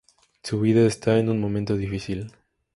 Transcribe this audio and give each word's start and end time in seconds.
Su 0.41 0.59
vida 0.59 0.83
está 0.87 1.19
en 1.19 1.29
un 1.29 1.39
momento 1.39 1.77
difícil. 1.77 2.31